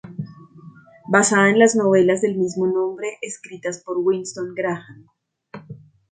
Basada 1.07 1.51
en 1.51 1.59
las 1.59 1.75
novelas 1.75 2.21
del 2.21 2.35
mismo 2.35 2.65
nombre 2.65 3.19
escritas 3.21 3.83
por 3.85 3.97
Winston 3.99 4.55
Graham. 4.55 5.05